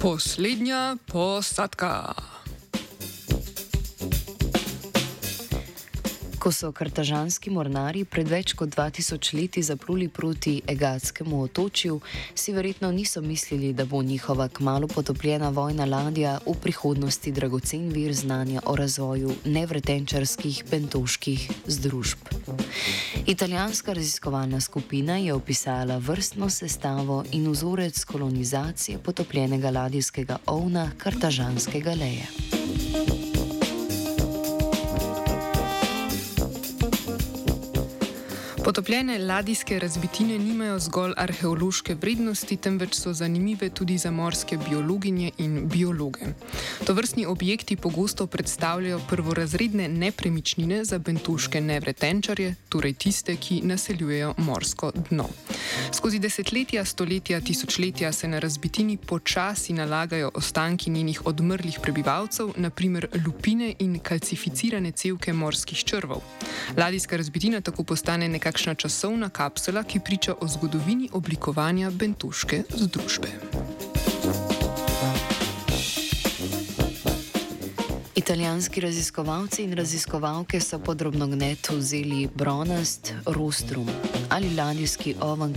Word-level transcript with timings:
Poslednia 0.00 0.96
posadka. 1.04 2.16
Ko 6.50 6.54
so 6.54 6.72
kartažanski 6.74 7.50
mornari 7.54 8.00
pred 8.10 8.26
več 8.26 8.56
kot 8.58 8.72
2000 8.74 9.36
leti 9.38 9.62
zapluli 9.62 10.08
proti 10.10 10.56
Egatskemu 10.72 11.44
otočju, 11.44 12.00
si 12.34 12.50
verjetno 12.52 12.90
niso 12.90 13.22
mislili, 13.22 13.70
da 13.72 13.84
bo 13.84 14.02
njihova 14.02 14.48
kmalo 14.48 14.88
potopljena 14.90 15.52
vojna 15.54 15.86
ladja 15.86 16.40
v 16.46 16.56
prihodnosti 16.58 17.30
dragocen 17.32 17.86
vir 17.94 18.14
znanja 18.18 18.64
o 18.66 18.74
razvoju 18.76 19.36
nevretenčarskih 19.44 20.64
bentoških 20.70 21.48
združb. 21.66 22.34
Italijanska 23.26 23.92
raziskovalna 23.92 24.60
skupina 24.60 25.22
je 25.22 25.34
opisala 25.34 25.98
vrstno 25.98 26.50
sestavo 26.50 27.24
in 27.30 27.46
vzorec 27.46 28.04
kolonizacije 28.04 28.98
potopljenega 28.98 29.70
ladijskega 29.70 30.42
ovna 30.46 30.90
kartažanskega 30.98 31.94
leja. 31.94 32.59
Potopljene 38.64 39.18
ladijske 39.18 39.78
razbitine 39.78 40.38
nimajo 40.38 40.78
zgolj 40.78 41.12
arheološke 41.16 41.94
vrednosti, 41.94 42.56
temveč 42.56 42.94
so 42.94 43.12
zanimive 43.12 43.70
tudi 43.70 43.98
za 43.98 44.10
morske 44.10 44.58
biologinje 44.68 45.30
in 45.38 45.68
biologe. 45.68 46.26
To 46.86 46.94
vrstni 46.94 47.26
objekti 47.26 47.76
pogosto 47.76 48.26
predstavljajo 48.26 49.00
prvorazredne 49.08 49.88
nepremičnine 49.88 50.84
za 50.84 50.98
bentuške 50.98 51.60
nevretenčarje, 51.60 52.54
torej 52.68 52.92
tiste, 52.92 53.36
ki 53.36 53.60
naseljujejo 53.64 54.34
morsko 54.36 54.92
dno. 55.10 55.28
Skozi 55.92 56.18
desetletja, 56.18 56.84
stoletja, 56.84 57.40
tisočletja 57.40 58.12
se 58.12 58.28
na 58.28 58.38
razbitini 58.38 58.96
počasi 58.96 59.72
nalagajo 59.72 60.30
ostanki 60.34 60.90
njenih 60.90 61.26
odmrlih 61.26 61.78
prebivalcev, 61.82 62.52
naprimer 62.56 63.08
lupine 63.26 63.74
in 63.78 63.98
kalcificirane 63.98 64.92
cevke 64.92 65.32
morskih 65.32 65.78
črvov. 65.84 66.20
Ladijska 66.76 67.16
razbitina 67.16 67.60
tako 67.60 67.84
postane 67.84 68.28
nekakšna 68.50 68.74
časovna 68.74 69.28
kapsula, 69.30 69.84
ki 69.86 70.00
priča 70.00 70.34
o 70.40 70.48
zgodovini 70.48 71.08
oblikovanja 71.12 71.90
bentuške 71.90 72.62
združbe. 72.74 73.30
Italijanski 78.20 78.80
raziskovalci 78.80 79.62
in 79.62 79.72
raziskovalke 79.72 80.60
so 80.60 80.78
podrobno 80.78 81.26
gnet 81.26 81.68
vzeli 81.70 82.28
bronast 82.34 83.14
rostrum 83.26 83.88
ali 84.28 84.54
ladijski 84.54 85.14
oven 85.20 85.54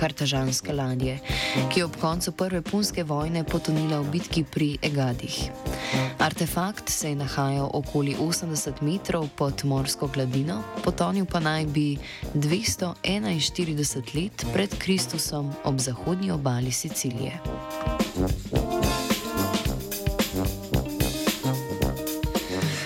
kartažanske 0.00 0.72
ladje, 0.72 1.18
ki 1.72 1.80
je 1.80 1.84
ob 1.84 1.96
koncu 2.00 2.32
prve 2.32 2.62
punske 2.62 3.02
vojne 3.04 3.44
potonila 3.44 4.00
v 4.00 4.10
bitki 4.10 4.44
pri 4.44 4.78
Egadih. 4.82 5.50
Artefakt 6.18 6.88
se 6.88 7.08
je 7.08 7.16
nahajal 7.16 7.70
okoli 7.72 8.16
80 8.20 8.82
metrov 8.82 9.28
pod 9.36 9.64
morsko 9.64 10.06
gladino, 10.06 10.62
potonil 10.84 11.26
pa 11.26 11.40
naj 11.40 11.66
bi 11.66 11.98
241 12.34 14.14
let 14.14 14.46
pred 14.52 14.78
Kristusom 14.78 15.52
ob 15.64 15.78
zahodnji 15.78 16.30
obali 16.30 16.72
Sicilije. 16.72 17.40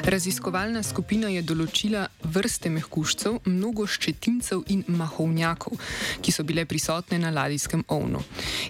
Raziskovalna 0.05 0.83
skupina 0.85 1.31
je 1.33 1.41
določila 1.41 2.03
vrste 2.29 2.69
mehkužcev, 2.69 3.39
mnogo 3.49 3.87
ščetincev 3.89 4.67
in 4.69 4.83
mahovnjakov, 4.99 5.79
ki 6.21 6.33
so 6.35 6.45
bile 6.45 6.67
prisotne 6.69 7.17
na 7.23 7.31
ladijskem 7.33 7.87
ovnu. 7.89 8.21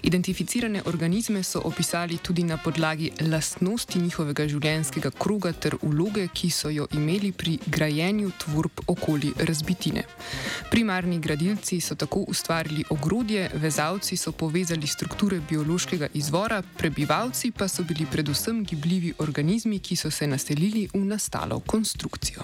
Identificirane 0.07 0.85
organizme 0.87 1.41
so 1.43 1.59
opisali 1.67 2.21
tudi 2.23 2.45
na 2.47 2.55
podlagi 2.55 3.09
lastnosti 3.27 3.99
njihovega 3.99 4.45
življenjskega 4.47 5.11
kroga 5.11 5.51
ter 5.51 5.75
uloge, 5.83 6.29
ki 6.31 6.49
so 6.55 6.71
jo 6.71 6.87
imeli 6.95 7.33
pri 7.35 7.57
grajenju 7.67 8.31
tvorb 8.45 8.85
okoli 8.95 9.33
razbitine. 9.35 10.05
Primarni 10.71 11.19
gradilci 11.19 11.81
so 11.83 11.99
tako 11.99 12.23
ustvarili 12.31 12.87
ogrodje, 12.95 13.49
vezalci 13.59 14.15
so 14.15 14.31
povezali 14.31 14.87
strukture 14.87 15.41
biološkega 15.51 16.13
izvora, 16.15 16.63
prebivalci 16.79 17.51
pa 17.51 17.67
so 17.67 17.83
bili 17.83 18.07
predvsem 18.07 18.63
gibljivi 18.63 19.13
organizmi, 19.19 19.83
ki 19.83 19.99
so 19.99 20.11
se 20.11 20.31
naselili 20.31 20.87
v 20.93 21.03
nas 21.03 21.24
nastalo 21.25 21.59
konstrukcijo. 21.59 22.41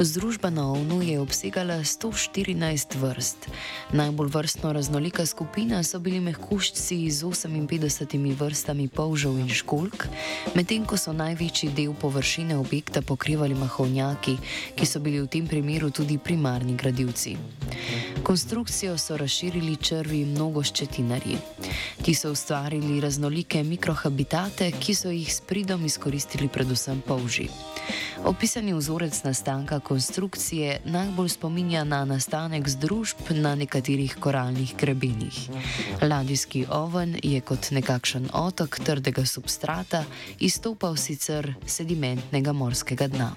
Združba 0.00 0.50
na 0.50 0.72
OVNU 0.72 1.02
je 1.02 1.20
obsegala 1.20 1.84
114 1.84 2.96
vrst. 2.96 3.48
Najbolj 3.92 4.28
vrstno 4.28 4.72
raznolika 4.72 5.26
skupina 5.26 5.82
so 5.82 5.98
bili 5.98 6.20
mehkuščci 6.20 7.10
z 7.10 7.24
58 7.24 8.34
vrstami 8.34 8.88
polžev 8.88 9.36
in 9.38 9.52
školk, 9.52 10.08
medtem 10.54 10.88
ko 10.88 10.96
so 10.96 11.12
največji 11.12 11.70
del 11.76 11.94
površine 11.94 12.56
objekta 12.56 13.02
pokrivali 13.02 13.54
mahovnjaki, 13.54 14.36
ki 14.74 14.86
so 14.86 14.98
bili 15.00 15.20
v 15.20 15.28
tem 15.28 15.46
primeru 15.46 15.90
tudi 15.90 16.18
primarni 16.18 16.74
gradivci. 16.74 17.36
Konstrukcijo 18.22 18.98
so 18.98 19.16
razširili 19.16 19.76
črvi 19.76 20.24
mnogoščetinarji. 20.24 21.36
Ti 22.02 22.14
so 22.14 22.32
ustvarili 22.32 23.00
raznolike 23.00 23.62
mikrohabitate, 23.64 24.70
ki 24.80 24.94
so 24.94 25.10
jih 25.10 25.34
s 25.34 25.40
pridom 25.40 25.84
izkoristili 25.84 26.48
predvsem 26.48 27.02
polži. 27.06 27.48
Opisani 28.24 28.74
vzorec 28.74 29.22
nastanka 29.24 29.80
konstrukcije 29.80 30.80
najbolj 30.84 31.28
spominja 31.28 31.84
na 31.84 32.04
nastanek 32.04 32.68
združb 32.68 33.16
na 33.30 33.54
nekaterih 33.54 34.16
koralnih 34.20 34.74
grebenih. 34.76 35.50
Ladijski 36.02 36.66
oven 36.70 37.16
je 37.22 37.40
kot 37.40 37.70
nekakšen 37.70 38.28
otok 38.32 38.78
trdega 38.84 39.26
substrata 39.26 40.04
izstopal 40.38 40.96
sicer 40.96 41.54
sedimentnega 41.66 42.52
morskega 42.52 43.08
dna. 43.08 43.32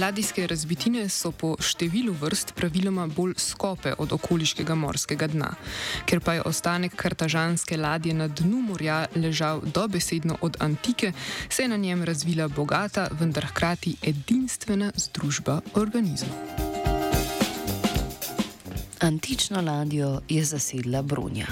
Ladijske 0.00 0.46
razbitine 0.46 1.04
so 1.08 1.30
po 1.30 1.52
številu 1.62 2.12
vrst 2.18 2.54
praviloma 2.58 3.04
bolj 3.06 3.36
skope 3.38 3.92
od 4.02 4.12
okoliškega 4.16 4.74
morskega 4.74 5.28
dna. 5.30 5.52
Ker 6.10 6.18
pa 6.20 6.34
je 6.34 6.42
ostanek 6.50 6.96
kartažanske 6.98 7.78
ladje 7.78 8.14
na 8.14 8.26
dnu 8.26 8.64
morja 8.70 9.04
ležal 9.14 9.62
dobesedno 9.62 10.38
od 10.40 10.58
antike, 10.60 11.12
se 11.48 11.62
je 11.62 11.68
na 11.68 11.76
njem 11.76 12.02
razvila 12.02 12.48
bogata, 12.48 13.06
vendar 13.20 13.46
hkrati 13.52 13.94
edinstvena 14.02 14.90
združba 14.96 15.60
organizmov. 15.74 16.42
Antično 19.00 19.62
ladjo 19.62 20.20
je 20.28 20.44
zasedla 20.44 21.02
Brunja. 21.02 21.46